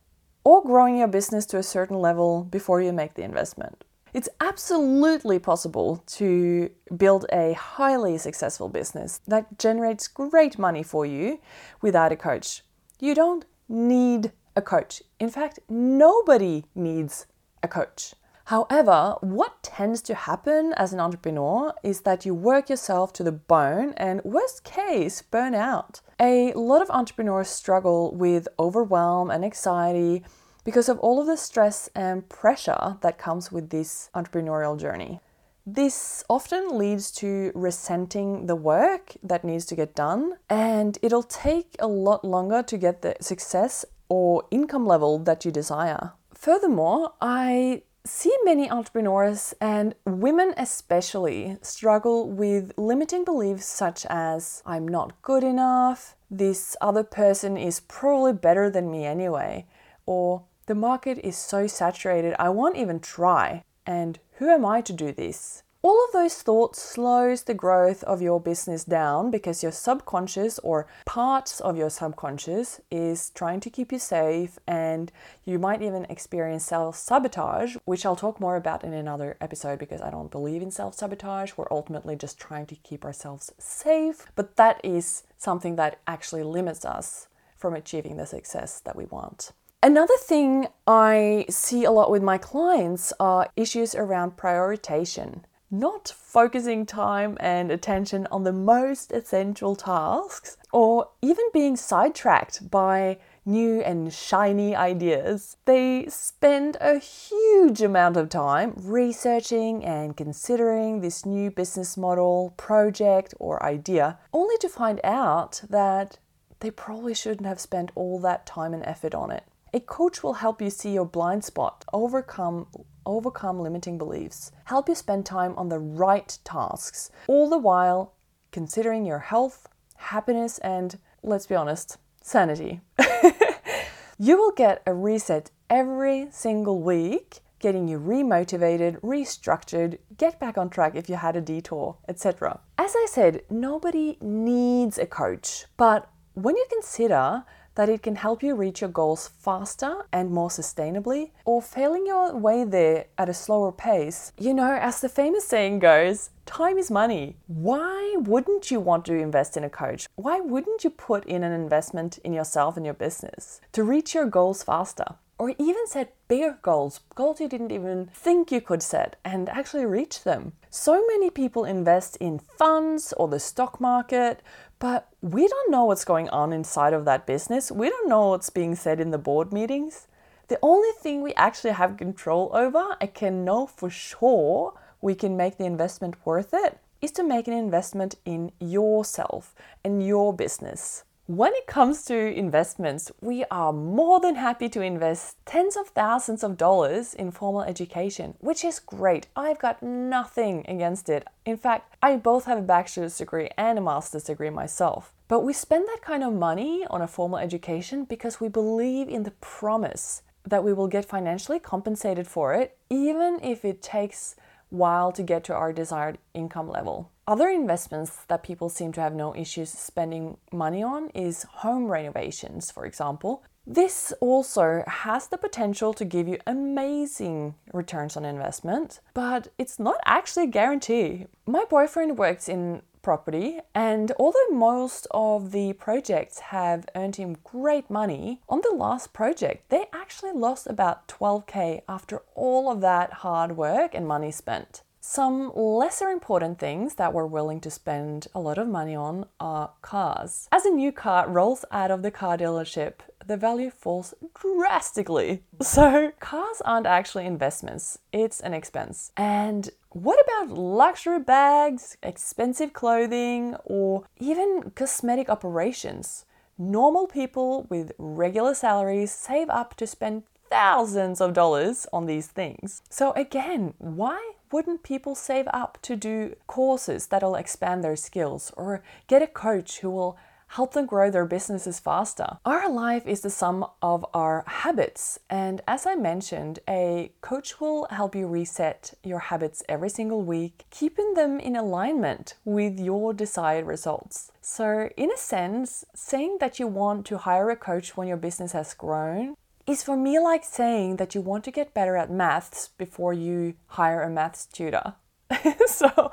or 0.43 0.63
growing 0.63 0.98
your 0.98 1.07
business 1.07 1.45
to 1.48 1.57
a 1.57 1.63
certain 1.63 2.00
level 2.00 2.43
before 2.43 2.81
you 2.81 2.93
make 2.93 3.13
the 3.15 3.24
investment? 3.24 3.83
It's 4.13 4.29
absolutely 4.39 5.39
possible 5.39 6.03
to 6.05 6.69
build 6.95 7.25
a 7.31 7.53
highly 7.53 8.19
successful 8.19 8.69
business 8.69 9.19
that 9.27 9.57
generates 9.57 10.07
great 10.07 10.60
money 10.60 10.83
for 10.83 11.05
you 11.05 11.39
without 11.81 12.12
a 12.12 12.15
coach. 12.15 12.62
You 13.00 13.15
don't 13.15 13.45
need 13.67 14.31
a 14.55 14.62
coach. 14.62 15.01
In 15.19 15.29
fact, 15.29 15.60
nobody 15.69 16.65
needs 16.75 17.25
a 17.62 17.67
coach. 17.67 18.13
However, 18.45 19.15
what 19.22 19.63
tends 19.63 20.01
to 20.03 20.15
happen 20.15 20.74
as 20.75 20.91
an 20.91 21.00
entrepreneur 21.00 21.74
is 21.81 22.01
that 22.01 22.25
you 22.25 22.36
work 22.36 22.69
yourself 22.69 23.13
to 23.13 23.24
the 23.24 23.31
bone 23.31 23.93
and, 23.95 24.22
worst 24.25 24.65
case, 24.65 25.22
burn 25.22 25.55
out. 25.55 26.01
A 26.19 26.51
lot 26.53 26.81
of 26.81 26.89
entrepreneurs 26.89 27.48
struggle 27.48 28.13
with 28.13 28.50
overwhelm 28.60 29.31
and 29.31 29.45
anxiety 29.45 30.24
because 30.65 30.89
of 30.89 31.00
all 31.00 31.22
of 31.22 31.27
the 31.27 31.38
stress 31.38 31.89
and 31.95 32.27
pressure 32.27 32.98
that 33.01 33.17
comes 33.17 33.51
with 33.51 33.69
this 33.69 34.10
entrepreneurial 34.13 34.77
journey. 34.77 35.22
This 35.65 36.25
often 36.29 36.77
leads 36.77 37.10
to 37.12 37.53
resenting 37.55 38.48
the 38.48 38.55
work 38.55 39.13
that 39.24 39.45
needs 39.45 39.65
to 39.67 39.75
get 39.75 39.95
done, 39.95 40.33
and 40.50 40.98
it'll 41.01 41.24
take 41.24 41.77
a 41.79 41.88
lot 41.88 42.25
longer 42.25 42.62
to 42.63 42.77
get 42.77 43.01
the 43.01 43.15
success 43.22 43.86
or 44.10 44.43
income 44.51 44.86
level 44.86 45.19
that 45.19 45.45
you 45.45 45.51
desire. 45.51 46.13
Furthermore, 46.33 47.13
I 47.22 47.83
see 48.05 48.36
many 48.43 48.69
entrepreneurs 48.69 49.53
and 49.62 49.95
women 50.05 50.53
especially 50.57 51.57
struggle 51.62 52.29
with 52.29 52.74
limiting 52.77 53.24
beliefs 53.24 53.65
such 53.65 54.05
as 54.10 54.62
I'm 54.65 54.88
not 54.88 55.22
good 55.22 55.43
enough, 55.43 56.15
this 56.29 56.75
other 56.81 57.03
person 57.03 57.55
is 57.55 57.79
probably 57.79 58.33
better 58.33 58.69
than 58.69 58.91
me 58.91 59.05
anyway, 59.05 59.67
or 60.05 60.43
the 60.65 60.75
market 60.75 61.17
is 61.19 61.38
so 61.38 61.67
saturated 61.67 62.36
I 62.39 62.50
won't 62.50 62.77
even 62.77 63.00
try, 63.00 63.63
and 63.86 64.19
who 64.33 64.50
am 64.50 64.65
I 64.65 64.81
to 64.81 64.93
do 64.93 65.12
this? 65.12 65.62
All 65.85 66.01
of 66.05 66.13
those 66.13 66.41
thoughts 66.41 66.81
slows 66.81 67.43
the 67.43 67.53
growth 67.53 68.05
of 68.05 68.21
your 68.21 68.39
business 68.39 68.85
down 68.85 69.29
because 69.29 69.61
your 69.61 69.73
subconscious 69.73 70.57
or 70.59 70.87
parts 71.03 71.59
of 71.59 71.75
your 71.75 71.89
subconscious 71.89 72.79
is 72.89 73.31
trying 73.31 73.59
to 73.59 73.69
keep 73.69 73.91
you 73.91 73.99
safe 73.99 74.57
and 74.65 75.11
you 75.43 75.59
might 75.59 75.81
even 75.81 76.05
experience 76.05 76.65
self-sabotage, 76.67 77.75
which 77.83 78.05
I'll 78.05 78.15
talk 78.15 78.39
more 78.39 78.55
about 78.55 78.85
in 78.85 78.93
another 78.93 79.35
episode 79.41 79.77
because 79.77 80.01
I 80.01 80.09
don't 80.09 80.31
believe 80.31 80.61
in 80.61 80.71
self-sabotage. 80.71 81.51
We're 81.57 81.67
ultimately 81.69 82.15
just 82.15 82.39
trying 82.39 82.67
to 82.67 82.75
keep 82.75 83.03
ourselves 83.03 83.51
safe, 83.57 84.27
but 84.35 84.55
that 84.55 84.79
is 84.85 85.23
something 85.37 85.75
that 85.75 85.99
actually 86.07 86.43
limits 86.43 86.85
us 86.85 87.27
from 87.57 87.73
achieving 87.73 88.15
the 88.15 88.25
success 88.25 88.79
that 88.79 88.95
we 88.95 89.03
want. 89.03 89.51
Another 89.81 90.15
thing 90.17 90.67
I 90.87 91.45
see 91.49 91.83
a 91.83 91.91
lot 91.91 92.09
with 92.09 92.23
my 92.23 92.37
clients 92.37 93.11
are 93.19 93.49
issues 93.57 93.93
around 93.95 94.37
prioritization 94.37 95.41
not 95.74 96.13
focusing 96.15 96.86
time 96.86 97.36
and 97.39 97.72
attention 97.72 98.27
on 98.32 98.44
the 98.44 98.53
most 98.53 99.12
essential 99.12 99.75
tasks, 99.75 100.56
or 100.72 101.10
even 101.22 101.46
being 101.51 101.75
sidetracked 101.75 102.70
by 102.70 103.18
new 103.46 103.82
and 103.82 104.13
shiny 104.13 104.75
ideas. 104.75 105.58
They 105.65 106.06
spend 106.08 106.77
a 106.80 107.00
huge 107.00 107.82
amount 107.82 108.18
of 108.18 108.30
time 108.30 108.74
researching 108.77 109.84
and 109.84 110.15
considering 110.15 111.01
this 111.01 111.25
new 111.25 111.50
business 111.50 111.98
model, 111.98 112.53
project, 112.56 113.34
or 113.39 113.62
idea, 113.63 114.20
only 114.32 114.58
to 114.60 114.70
find 114.70 115.01
out 115.03 115.63
that 115.70 116.20
they 116.60 116.72
probably 116.72 117.13
shouldn't 117.13 117.48
have 117.48 117.60
spent 117.60 117.92
all 117.96 118.20
that 118.20 118.46
time 118.46 118.74
and 118.74 118.86
effort 118.86 119.13
on 119.13 119.32
it. 119.32 119.44
A 119.74 119.80
coach 119.80 120.22
will 120.22 120.36
help 120.36 120.62
you 120.62 120.70
see 120.70 120.94
your 120.94 121.06
blind 121.06 121.44
spot, 121.44 121.84
overcome 121.92 122.68
overcome 123.05 123.60
limiting 123.60 123.98
beliefs, 123.98 124.51
help 124.65 124.89
you 124.89 124.95
spend 124.95 125.25
time 125.25 125.53
on 125.57 125.69
the 125.69 125.79
right 125.79 126.38
tasks, 126.43 127.12
all 127.27 127.50
the 127.50 127.57
while 127.57 128.13
considering 128.51 129.05
your 129.05 129.19
health, 129.19 129.67
happiness, 129.95 130.60
and 130.60 130.98
let's 131.24 131.48
be 131.48 131.55
honest, 131.55 131.98
sanity. 132.22 132.81
you 134.19 134.38
will 134.38 134.51
get 134.51 134.81
a 134.86 134.93
reset 134.93 135.51
every 135.69 136.27
single 136.31 136.81
week, 136.81 137.39
getting 137.60 137.88
you 137.88 138.00
remotivated, 138.00 139.00
restructured, 139.01 139.98
get 140.17 140.39
back 140.39 140.57
on 140.57 140.69
track 140.69 140.95
if 140.95 141.10
you 141.10 141.15
had 141.15 141.36
a 141.36 141.41
detour, 141.41 141.98
etc. 142.07 142.60
As 142.77 142.93
I 142.95 143.07
said, 143.10 143.41
nobody 143.50 144.17
needs 144.22 144.98
a 144.98 145.05
coach, 145.05 145.65
but 145.77 146.10
when 146.33 146.55
you 146.55 146.65
consider 146.69 147.43
that 147.75 147.89
it 147.89 148.03
can 148.03 148.15
help 148.15 148.44
you 148.44 148.56
reach 148.56 148.82
your 148.82 148.89
goals 148.89 149.30
faster 149.39 150.06
and 150.12 150.32
more 150.32 150.50
sustainably, 150.50 151.32
or 151.46 151.62
failing 151.62 152.06
your 152.06 152.36
way 152.36 152.63
there 152.63 153.06
at 153.18 153.30
a 153.30 153.34
slower 153.34 153.72
pace. 153.72 154.32
You 154.38 154.53
know, 154.53 154.74
as 154.74 155.01
the 155.01 155.10
famous 155.10 155.46
saying 155.46 155.80
goes, 155.80 156.30
time 156.46 156.77
is 156.77 156.92
money. 156.92 157.38
Why 157.48 158.15
wouldn't 158.20 158.70
you 158.70 158.80
want 158.80 159.06
to 159.06 159.13
invest 159.13 159.58
in 159.58 159.63
a 159.63 159.70
coach? 159.70 160.08
Why 160.15 160.39
wouldn't 160.39 160.84
you 160.84 160.89
put 160.89 161.25
in 161.25 161.44
an 161.44 161.51
investment 161.51 162.20
in 162.20 162.34
yourself 162.34 162.77
and 162.77 162.86
your 162.86 162.94
business 162.96 163.62
to 163.72 163.84
reach 163.84 164.13
your 164.13 164.25
goals 164.25 164.63
faster? 164.63 165.15
Or 165.39 165.50
even 165.58 165.88
set 165.88 166.15
bigger 166.27 166.60
goals, 166.62 167.01
goals 167.15 167.42
you 167.42 167.50
didn't 167.50 167.72
even 167.72 168.12
think 168.13 168.51
you 168.51 168.62
could 168.62 168.84
set, 168.84 169.15
and 169.25 169.50
actually 169.50 169.86
reach 169.86 170.24
them. 170.24 170.53
So 170.70 171.03
many 171.08 171.32
people 171.32 171.65
invest 171.65 172.15
in 172.18 172.39
funds 172.39 173.13
or 173.18 173.27
the 173.27 173.39
stock 173.39 173.82
market, 173.82 174.42
but 174.83 175.07
we 175.21 175.47
don't 175.47 175.71
know 175.71 175.85
what's 175.85 176.03
going 176.03 176.27
on 176.27 176.51
inside 176.51 176.91
of 176.91 177.05
that 177.05 177.25
business. 177.25 177.71
We 177.71 177.87
don't 177.87 178.09
know 178.09 178.31
what's 178.31 178.49
being 178.49 178.75
said 178.75 178.99
in 178.99 179.11
the 179.11 179.17
board 179.17 179.53
meetings. 179.53 180.07
The 180.49 180.59
only 180.61 180.89
thing 180.99 181.21
we 181.21 181.33
actually 181.35 181.71
have 181.71 181.95
control 181.95 182.51
over 182.53 182.97
and 182.99 183.13
can 183.13 183.45
know 183.45 183.65
for 183.65 183.89
sure 183.89 184.73
we 184.99 185.15
can 185.15 185.37
make 185.37 185.57
the 185.57 185.63
investment 185.63 186.17
worth 186.25 186.53
it 186.53 186.79
is 187.01 187.11
to 187.11 187.23
make 187.23 187.47
an 187.47 187.53
investment 187.53 188.15
in 188.25 188.51
yourself 188.59 189.55
and 189.85 190.05
your 190.05 190.33
business. 190.33 191.05
When 191.27 191.53
it 191.53 191.68
comes 191.68 192.03
to 192.06 192.18
investments, 192.18 193.10
we 193.22 193.46
are 193.50 193.72
more 193.72 194.20
than 194.20 194.36
happy 194.36 194.68
to 194.68 194.82
invest 194.82 195.38
tens 195.46 195.77
of 195.77 195.88
thousands 195.88 196.44
of 196.44 196.58
dollars 196.58 197.13
in 197.13 197.32
formal 197.32 197.62
education, 197.62 198.34
which 198.42 198.65
is 198.65 198.82
great. 198.82 199.27
I've 199.34 199.58
got 199.58 199.82
nothing 199.82 200.65
against 200.68 201.08
it. 201.08 201.25
In 201.46 201.56
fact, 201.56 201.96
I 202.03 202.18
both 202.18 202.44
have 202.44 202.58
a 202.58 202.62
bachelor's 202.62 203.18
degree 203.18 203.50
and 203.58 203.80
a 203.80 203.82
master's 203.82 204.25
degree 204.25 204.50
myself. 204.50 205.13
But 205.30 205.46
we 205.46 205.53
spend 205.53 205.88
that 205.88 206.01
kind 206.01 206.25
of 206.25 206.34
money 206.34 206.86
on 206.89 207.01
a 207.01 207.08
formal 207.08 207.39
education 207.39 208.03
because 208.03 208.42
we 208.42 208.50
believe 208.50 209.08
in 209.08 209.24
the 209.24 209.32
promise 209.32 210.24
that 210.44 210.65
we 210.65 210.74
will 210.74 210.89
get 210.89 211.06
financially 211.06 211.58
compensated 211.58 212.27
for 212.27 212.53
it, 212.53 212.77
even 212.89 213.39
if 213.42 213.63
it 213.63 213.82
takes 213.82 214.36
while 214.72 215.13
to 215.13 215.24
get 215.24 215.46
to 215.46 215.53
our 215.53 215.72
desired 215.72 216.18
income 216.34 216.68
level. 216.68 217.12
Other 217.25 217.48
investments 217.48 218.25
that 218.27 218.44
people 218.44 218.68
seem 218.68 218.92
to 218.94 219.01
have 219.01 219.13
no 219.13 219.34
issues 219.34 219.70
spending 219.70 220.38
money 220.51 220.84
on 220.84 221.08
is 221.10 221.44
home 221.44 221.89
renovations, 221.89 222.70
for 222.70 222.86
example. 222.86 223.44
This 223.65 224.12
also 224.20 224.84
has 224.86 225.27
the 225.27 225.38
potential 225.38 225.94
to 225.94 226.03
give 226.03 226.27
you 226.27 226.38
amazing 226.46 227.56
returns 227.72 228.18
on 228.18 228.25
investment, 228.25 229.00
but 229.13 229.48
it's 229.58 229.80
not 229.80 230.01
actually 230.03 230.44
a 230.44 230.48
guarantee. 230.48 231.27
My 231.46 231.63
boyfriend 231.63 232.18
works 232.18 232.50
in 232.50 232.82
property, 233.01 233.60
and 233.74 234.12
although 234.20 234.50
most 234.51 235.08
of 235.12 235.51
the 235.53 235.72
projects 235.74 236.39
have 236.39 236.89
earned 236.94 237.15
him 237.15 237.38
great 237.46 237.89
money, 237.89 238.42
on 238.50 238.60
the 238.63 238.75
last 238.75 239.13
project 239.13 239.70
they 239.70 239.86
actually 239.94 240.34
lost 240.34 240.68
about 240.68 241.08
12k 241.08 241.84
after 241.88 242.22
all 242.36 242.70
of 242.70 242.82
that 242.82 243.13
hard 243.13 243.56
work 243.56 243.96
and 243.96 244.06
money 244.06 244.32
spent. 244.32 244.82
Some 245.05 245.51
lesser 245.53 246.07
important 246.07 246.60
things 246.60 246.95
that 246.95 247.12
we're 247.12 247.25
willing 247.25 247.60
to 247.60 247.69
spend 247.69 248.27
a 248.33 248.39
lot 248.39 248.57
of 248.57 248.69
money 248.69 248.95
on 248.95 249.25
are 249.38 249.72
cars. 249.81 250.48
As 250.50 250.65
a 250.65 250.69
new 250.69 250.93
car 250.93 251.27
rolls 251.27 251.65
out 251.72 251.91
of 251.91 252.03
the 252.03 252.10
car 252.10 252.38
dealership, 252.38 252.93
the 253.27 253.36
value 253.36 253.69
falls 253.69 254.13
drastically. 254.33 255.43
So, 255.62 256.13
cars 256.22 256.62
aren't 256.63 256.88
actually 256.88 257.25
investments, 257.25 258.00
it's 258.13 258.39
an 258.39 258.53
expense. 258.53 259.12
And 259.17 259.72
what 259.89 260.24
about 260.24 260.57
luxury 260.57 261.19
bags, 261.19 261.98
expensive 262.01 262.72
clothing, 262.72 263.57
or 263.65 264.05
even 264.19 264.72
cosmetic 264.74 265.29
operations? 265.29 266.24
Normal 266.57 267.07
people 267.07 267.67
with 267.69 267.91
regular 267.98 268.53
salaries 268.53 269.12
save 269.12 269.50
up 269.50 269.75
to 269.75 269.86
spend 269.86 270.24
thousands 270.50 271.19
of 271.19 271.33
dollars 271.33 271.88
on 271.91 272.05
these 272.05 272.27
things. 272.27 272.81
So, 272.89 273.12
again, 273.13 273.74
why 273.79 274.32
wouldn't 274.53 274.83
people 274.83 275.15
save 275.15 275.48
up 275.51 275.79
to 275.81 275.95
do 275.95 276.36
courses 276.45 277.07
that'll 277.07 277.36
expand 277.36 277.83
their 277.83 277.95
skills 277.95 278.51
or 278.55 278.83
get 279.07 279.24
a 279.24 279.27
coach 279.27 279.79
who 279.79 279.89
will 279.89 280.15
help 280.50 280.74
them 280.74 280.86
grow 280.86 281.10
their 281.10 281.25
businesses 281.25 281.79
faster? 281.79 282.38
Our 282.45 282.69
life 282.69 283.07
is 283.07 283.22
the 283.22 283.31
sum 283.31 283.65
of 283.81 284.05
our 284.13 284.43
habits, 284.45 285.19
and 285.27 285.62
as 285.67 285.88
I 285.88 285.95
mentioned, 285.95 286.60
a 286.69 287.12
coach 287.22 287.60
will 287.60 287.88
help 287.89 288.15
you 288.15 288.27
reset 288.27 288.93
your 289.03 289.17
habits 289.17 289.63
every 289.67 289.89
single 289.89 290.22
week, 290.22 290.65
keeping 290.69 291.15
them 291.15 291.39
in 291.39 291.55
alignment 291.55 292.36
with 292.45 292.79
your 292.79 293.12
desired 293.12 293.65
results. 293.65 294.31
So, 294.41 294.89
in 294.95 295.12
a 295.12 295.17
sense, 295.17 295.83
saying 295.95 296.38
that 296.41 296.60
you 296.60 296.67
want 296.67 297.07
to 297.07 297.17
hire 297.17 297.50
a 297.50 297.55
coach 297.55 297.98
when 297.98 298.07
your 298.07 298.17
business 298.17 298.51
has 298.51 298.75
grown 298.75 299.36
is 299.65 299.84
for 299.84 299.96
me 299.96 300.20
like 300.20 300.43
saying 300.43 300.98
that 300.98 301.15
you 301.15 301.22
want 301.22 301.43
to 301.46 301.51
get 301.51 301.74
better 301.74 301.96
at 301.96 302.12
maths 302.12 302.70
before 302.77 303.13
you 303.13 303.55
hire 303.67 304.01
a 304.01 304.10
maths 304.10 304.46
tutor. 304.46 304.96
so, 305.65 306.12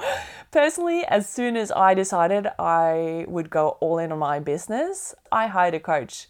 personally, 0.50 1.04
as 1.06 1.28
soon 1.28 1.56
as 1.56 1.72
I 1.72 1.94
decided 1.94 2.46
I 2.58 3.24
would 3.28 3.50
go 3.50 3.70
all 3.80 3.98
in 3.98 4.12
on 4.12 4.18
my 4.18 4.38
business, 4.38 5.14
I 5.32 5.48
hired 5.48 5.74
a 5.74 5.80
coach. 5.80 6.28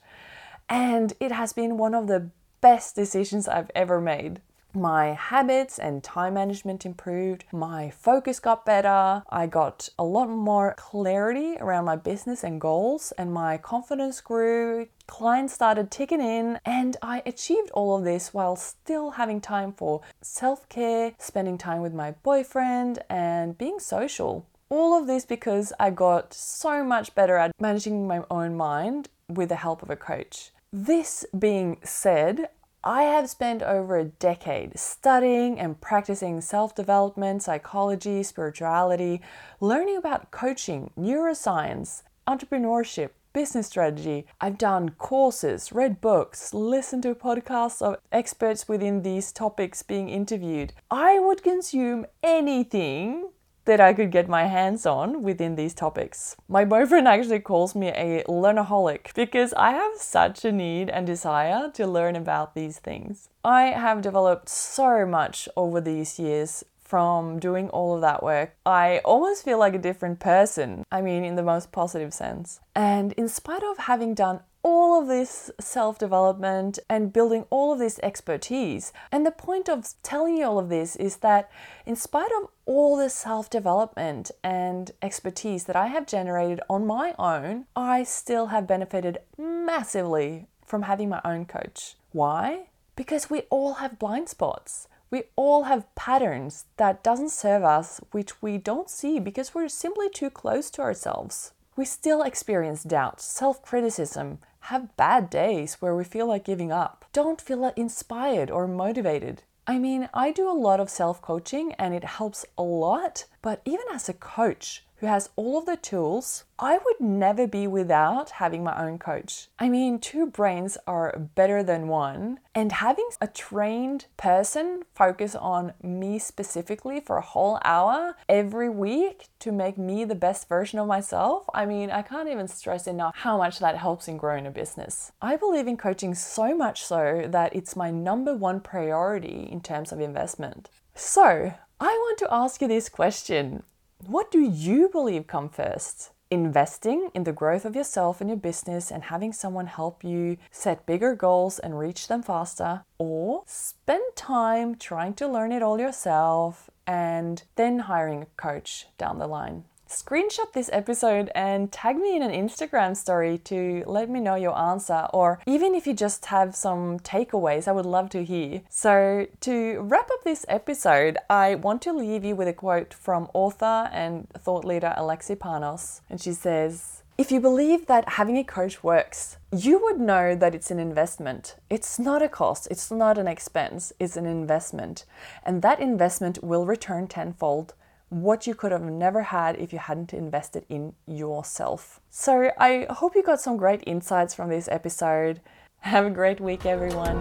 And 0.69 1.13
it 1.21 1.33
has 1.33 1.53
been 1.53 1.77
one 1.77 1.95
of 1.95 2.07
the 2.07 2.31
best 2.61 2.95
decisions 2.95 3.49
I've 3.49 3.71
ever 3.75 4.01
made. 4.01 4.41
My 4.73 5.15
habits 5.15 5.79
and 5.81 6.03
time 6.03 6.35
management 6.35 6.87
improved. 6.87 7.45
My 7.53 7.91
focus 7.91 8.39
got 8.39 8.65
better. 8.65 9.23
I 9.29 9.47
got 9.47 9.89
a 9.99 10.05
lot 10.05 10.29
more 10.29 10.75
clarity 10.77 11.57
around 11.59 11.87
my 11.87 11.97
business 11.97 12.45
and 12.45 12.61
goals, 12.61 13.13
and 13.19 13.33
my 13.33 13.59
confidence 13.59 14.21
grew. 14.21 14.87
Clients 15.09 15.55
started 15.55 15.91
ticking 15.91 16.21
in, 16.21 16.61
and 16.65 16.97
I 17.03 17.23
achieved 17.27 17.71
all 17.73 17.99
of 17.99 18.05
this 18.05 18.33
while 18.33 18.55
still 18.55 19.11
having 19.13 19.41
time 19.41 19.73
for 19.73 20.03
self 20.23 20.69
care, 20.69 21.15
spending 21.19 21.59
time 21.59 21.83
with 21.83 21.93
my 21.93 22.13
boyfriend, 22.23 23.01
and 23.11 23.59
being 23.59 23.81
social. 23.81 24.47
All 24.69 24.97
of 24.97 25.09
this 25.09 25.25
because 25.25 25.73
I 25.81 25.91
got 25.91 26.33
so 26.33 26.85
much 26.85 27.13
better 27.17 27.37
at 27.37 27.61
managing 27.61 28.07
my 28.07 28.23
own 28.31 28.57
mind 28.57 29.09
with 29.29 29.49
the 29.49 29.57
help 29.57 29.83
of 29.83 29.91
a 29.91 29.97
coach. 29.97 30.53
This 30.73 31.27
being 31.37 31.79
said, 31.83 32.51
I 32.83 33.03
have 33.03 33.29
spent 33.29 33.63
over 33.63 33.99
a 33.99 34.07
decade 34.07 34.79
studying 34.79 35.61
and 35.61 35.79
practicing 35.79 36.41
self 36.41 36.75
development, 36.75 37.43
psychology, 37.43 38.23
spirituality, 38.23 39.21
learning 39.61 39.99
about 39.99 40.31
coaching, 40.31 40.91
neuroscience, 40.99 42.03
entrepreneurship, 42.27 43.11
business 43.35 43.67
strategy. 43.67 44.27
I've 44.41 44.57
done 44.57 44.91
courses, 44.91 45.73
read 45.73 46.01
books, 46.01 46.55
listened 46.55 47.03
to 47.03 47.15
podcasts 47.15 47.83
of 47.83 47.99
experts 48.11 48.67
within 48.67 49.03
these 49.03 49.31
topics 49.31 49.83
being 49.83 50.09
interviewed. 50.09 50.73
I 50.91 51.19
would 51.19 51.43
consume 51.43 52.07
anything 52.23 53.29
that 53.71 53.81
I 53.81 53.93
could 53.95 54.11
get 54.11 54.29
my 54.29 54.47
hands 54.47 54.85
on 54.85 55.23
within 55.23 55.55
these 55.55 55.75
topics. 55.75 56.35
My 56.49 56.65
boyfriend 56.65 57.07
actually 57.07 57.39
calls 57.39 57.77
me 57.77 57.89
a 57.91 58.25
learnaholic 58.25 59.15
because 59.15 59.55
I 59.55 59.71
have 59.71 59.93
such 59.97 60.45
a 60.45 60.51
need 60.51 60.91
and 60.91 61.07
desire 61.07 61.71
to 61.75 61.87
learn 61.87 62.17
about 62.17 62.57
these 62.57 62.79
things. 62.79 63.29
I 63.45 63.67
have 63.67 64.03
developed 64.03 64.49
so 64.49 65.07
much 65.07 65.49
over 65.57 65.81
these 65.81 66.19
years 66.19 66.65
from 66.91 67.39
doing 67.39 67.69
all 67.69 67.95
of 67.95 68.01
that 68.01 68.21
work, 68.21 68.57
I 68.67 68.99
almost 69.05 69.45
feel 69.45 69.61
like 69.61 69.77
a 69.77 69.79
different 69.79 70.19
person. 70.19 70.83
I 70.91 71.01
mean, 71.03 71.23
in 71.23 71.37
the 71.37 71.45
most 71.45 71.71
positive 71.71 72.13
sense. 72.13 72.59
And 72.75 73.13
in 73.13 73.29
spite 73.29 73.63
of 73.63 73.79
having 73.79 74.13
done 74.13 74.41
all 74.63 75.01
of 75.01 75.09
this 75.09 75.51
self 75.59 75.99
development 75.99 76.79
and 76.89 77.13
building 77.13 77.45
all 77.51 77.73
of 77.73 77.79
this 77.79 77.99
expertise. 78.03 78.93
And 79.11 79.25
the 79.25 79.31
point 79.31 79.69
of 79.69 79.95
telling 80.03 80.37
you 80.37 80.45
all 80.45 80.59
of 80.59 80.69
this 80.69 80.97
is 80.97 81.19
that, 81.19 81.51
in 81.87 81.97
spite 81.97 82.31
of 82.41 82.49
all 82.67 82.97
the 82.97 83.09
self 83.09 83.49
development 83.49 84.31
and 84.45 84.91
expertise 85.03 85.65
that 85.65 85.77
I 85.77 85.87
have 85.87 86.07
generated 86.07 86.61
on 86.69 86.87
my 86.87 87.15
own, 87.19 87.67
I 87.75 88.05
still 88.05 88.47
have 88.47 88.67
benefited 88.67 89.19
massively 89.39 90.47
from 90.65 90.83
having 90.83 91.09
my 91.09 91.21
own 91.25 91.47
coach. 91.47 91.97
Why? 92.13 92.69
Because 92.97 93.31
we 93.31 93.43
all 93.51 93.75
have 93.75 93.99
blind 93.99 94.29
spots. 94.29 94.89
We 95.11 95.25
all 95.35 95.65
have 95.65 95.93
patterns 95.97 96.67
that 96.77 97.03
doesn't 97.03 97.31
serve 97.31 97.65
us 97.65 98.01
which 98.13 98.41
we 98.41 98.59
don't 98.59 98.89
see 98.89 99.19
because 99.19 99.55
we're 99.55 99.69
simply 99.69 100.09
too 100.09 100.31
close 100.31 100.71
to 100.71 100.83
ourselves. 100.83 101.53
We 101.77 101.85
still 101.85 102.23
experience 102.23 102.85
doubt, 102.85 103.21
self 103.21 103.63
criticism, 103.63 104.39
have 104.71 104.97
bad 104.97 105.29
days 105.29 105.75
where 105.81 105.97
we 105.97 106.05
feel 106.05 106.27
like 106.27 106.45
giving 106.45 106.71
up. 106.71 107.05
Don't 107.13 107.41
feel 107.41 107.73
inspired 107.77 108.53
or 108.53 108.69
motivated. 108.69 109.43
I 109.67 109.81
mean, 109.81 110.09
I 110.15 110.31
do 110.31 110.49
a 110.49 110.63
lot 110.67 110.79
of 110.79 110.89
self 110.89 111.21
coaching 111.21 111.73
and 111.73 111.93
it 111.93 112.05
helps 112.05 112.47
a 112.57 112.63
lot, 112.63 113.25
but 113.43 113.63
even 113.65 113.87
as 113.93 114.09
a 114.09 114.13
coach, 114.13 114.85
who 115.01 115.07
has 115.07 115.31
all 115.35 115.59
of 115.59 115.67
the 115.67 115.77
tools, 115.77 116.45
I 116.59 116.77
would 116.77 117.01
never 117.01 117.47
be 117.47 117.67
without 117.67 118.31
having 118.31 118.63
my 118.63 118.87
own 118.87 118.99
coach. 118.99 119.49
I 119.59 119.71
mean, 119.71 119.99
two 119.99 120.27
brains 120.27 120.77
are 120.87 121.19
better 121.35 121.63
than 121.63 121.89
one, 121.89 122.41
and 122.55 122.71
having 122.71 123.09
a 123.19 123.27
trained 123.27 124.07
person 124.19 124.83
focus 124.95 125.35
on 125.35 125.73
me 125.83 126.19
specifically 126.19 127.01
for 127.01 127.17
a 127.17 127.23
whole 127.23 127.59
hour 127.65 128.15
every 128.29 128.69
week 128.69 129.29
to 129.39 129.53
make 129.53 129.79
me 129.79 130.05
the 130.05 130.15
best 130.15 130.49
version 130.51 130.79
of 130.79 130.87
myself, 130.87 131.47
I 131.55 131.65
mean, 131.65 131.91
I 131.91 132.03
can't 132.03 132.29
even 132.29 132.47
stress 132.47 132.87
enough 132.87 133.15
how 133.17 133.39
much 133.39 133.59
that 133.61 133.79
helps 133.79 134.07
in 134.07 134.19
growing 134.19 134.47
a 134.47 134.51
business. 134.51 135.13
I 135.23 135.37
believe 135.37 135.67
in 135.67 135.79
coaching 135.79 136.15
so 136.15 136.55
much 136.55 136.85
so 136.85 137.27
that 137.27 137.57
it's 137.57 137.75
my 137.75 137.91
number 137.91 138.35
one 138.35 138.61
priority 138.61 139.49
in 139.51 139.63
terms 139.63 139.93
of 139.93 140.01
investment. 140.01 140.69
So, 140.95 141.55
I 141.81 141.87
want 141.87 142.19
to 142.19 142.29
ask 142.31 142.61
you 142.61 142.69
this 142.69 142.91
question 142.91 143.63
what 144.07 144.31
do 144.31 144.41
you 144.41 144.89
believe 144.89 145.27
come 145.27 145.49
first? 145.49 146.11
Investing 146.31 147.11
in 147.13 147.25
the 147.25 147.33
growth 147.33 147.65
of 147.65 147.75
yourself 147.75 148.21
and 148.21 148.31
your 148.31 148.37
business 148.37 148.91
and 148.91 149.05
having 149.05 149.33
someone 149.33 149.67
help 149.67 150.05
you 150.05 150.37
set 150.51 150.87
bigger 150.87 151.15
goals 151.15 151.59
and 151.59 151.79
reach 151.79 152.09
them 152.09 152.23
faster, 152.23 152.85
or 152.99 153.43
spend 153.47 154.05
time 154.15 154.77
trying 154.77 155.15
to 155.15 155.29
learn 155.29 155.53
it 155.53 155.63
all 155.63 155.81
yourself 155.81 156.71
and 156.87 157.43
then 157.57 157.81
hiring 157.81 158.23
a 158.23 158.27
coach 158.37 158.87
down 158.97 159.19
the 159.19 159.27
line 159.27 159.65
screenshot 159.91 160.53
this 160.53 160.71
episode 160.73 161.31
and 161.35 161.71
tag 161.73 161.97
me 161.97 162.17
in 162.17 162.23
an 162.23 162.31
Instagram 162.31 162.97
story 162.97 163.39
to 163.39 163.83
let 163.87 164.09
me 164.09 164.21
know 164.21 164.37
your 164.37 164.57
answer, 164.57 165.09
or 165.13 165.41
even 165.47 165.75
if 165.75 165.87
you 165.87 165.95
just 165.95 166.27
have 166.27 166.55
some 166.55 167.01
takeaways, 167.01 167.67
I 167.67 167.73
would 167.73 167.87
love 167.87 168.09
to 168.11 168.25
hear. 168.25 168.63
So, 168.69 169.27
to 169.41 169.81
wrap 169.81 170.09
up 170.11 170.23
this 170.25 170.47
episode, 170.49 171.19
I 171.29 171.57
want 171.57 171.83
to 171.83 171.93
leave 171.93 172.25
you 172.25 172.37
with 172.37 172.49
a 172.49 172.53
quote 172.53 172.95
from 172.95 173.29
author 173.35 173.91
and 173.93 174.29
thought 174.31 174.65
leader 174.65 174.95
Alexi 174.97 175.37
Panos, 175.37 176.01
and 176.09 176.21
she 176.21 176.33
says, 176.33 177.03
if 177.19 177.31
you 177.31 177.39
believe 177.39 177.85
that 177.85 178.11
having 178.11 178.39
a 178.39 178.45
coach 178.45 178.83
works, 178.83 179.37
you 179.55 179.79
would 179.83 180.01
know 180.01 180.35
that 180.35 180.55
it's 180.55 180.71
an 180.71 180.79
investment. 180.79 181.57
It's 181.69 181.99
not 181.99 182.23
a 182.23 182.31
cost, 182.31 182.67
it's 182.71 182.91
not 182.91 183.19
an 183.19 183.29
expense, 183.29 183.93
it's 184.01 184.17
an 184.17 184.25
investment. 184.25 185.05
And 185.45 185.61
that 185.61 185.81
investment 185.81 186.43
will 186.43 186.65
return 186.65 187.09
tenfold 187.09 187.75
what 188.11 188.47
you 188.47 188.55
could 188.55 188.73
have 188.73 188.83
never 188.83 189.23
had 189.23 189.57
if 189.57 189.73
you 189.73 189.79
hadn't 189.79 190.13
invested 190.13 190.67
in 190.69 190.93
yourself. 191.07 192.01
So, 192.11 192.51
I 192.59 192.87
hope 192.91 193.15
you 193.15 193.23
got 193.23 193.41
some 193.41 193.57
great 193.57 193.83
insights 193.87 194.35
from 194.35 194.51
this 194.51 194.69
episode. 194.69 195.41
Have 195.79 196.05
a 196.05 196.11
great 196.11 196.41
week, 196.41 196.67
everyone. 196.67 197.19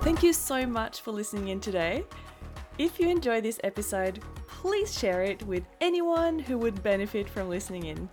Thank 0.00 0.22
you 0.22 0.32
so 0.32 0.64
much 0.64 1.00
for 1.00 1.10
listening 1.10 1.48
in 1.48 1.60
today. 1.60 2.04
If 2.78 3.00
you 3.00 3.08
enjoyed 3.08 3.42
this 3.42 3.58
episode, 3.64 4.20
please 4.46 4.96
share 4.96 5.22
it 5.22 5.42
with 5.44 5.64
anyone 5.80 6.38
who 6.38 6.56
would 6.58 6.82
benefit 6.82 7.28
from 7.28 7.48
listening 7.48 7.86
in. 7.86 8.08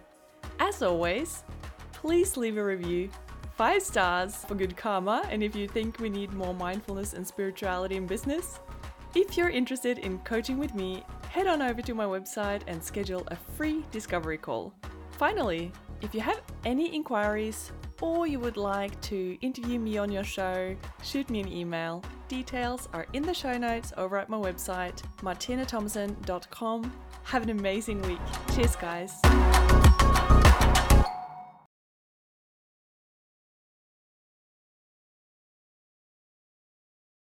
As 0.59 0.81
always, 0.81 1.43
please 1.91 2.35
leave 2.37 2.57
a 2.57 2.63
review. 2.63 3.09
Five 3.55 3.83
stars 3.83 4.35
for 4.35 4.55
good 4.55 4.75
karma, 4.75 5.27
and 5.29 5.43
if 5.43 5.55
you 5.55 5.67
think 5.67 5.99
we 5.99 6.09
need 6.09 6.33
more 6.33 6.55
mindfulness 6.55 7.13
and 7.13 7.25
spirituality 7.25 7.97
in 7.97 8.07
business, 8.07 8.59
if 9.15 9.37
you're 9.37 9.49
interested 9.49 9.99
in 9.99 10.17
coaching 10.19 10.57
with 10.57 10.73
me, 10.73 11.03
head 11.29 11.47
on 11.47 11.61
over 11.61 11.81
to 11.81 11.93
my 11.93 12.05
website 12.05 12.61
and 12.67 12.83
schedule 12.83 13.23
a 13.27 13.35
free 13.35 13.83
discovery 13.91 14.37
call. 14.37 14.73
Finally, 15.11 15.71
if 16.01 16.13
you 16.13 16.21
have 16.21 16.41
any 16.65 16.93
inquiries 16.93 17.71
or 18.01 18.27
you 18.27 18.39
would 18.39 18.57
like 18.57 18.99
to 19.01 19.37
interview 19.41 19.79
me 19.79 19.97
on 19.97 20.11
your 20.11 20.23
show, 20.23 20.75
shoot 21.03 21.29
me 21.29 21.39
an 21.39 21.47
email. 21.47 22.03
Details 22.27 22.89
are 22.91 23.05
in 23.13 23.23
the 23.23 23.33
show 23.33 23.57
notes 23.57 23.93
over 23.97 24.17
at 24.17 24.29
my 24.29 24.37
website, 24.37 25.01
martinethomassen.com. 25.21 26.93
Have 27.23 27.43
an 27.43 27.49
amazing 27.51 28.01
week. 28.01 28.19
Cheers, 28.53 28.75
guys. 28.75 30.42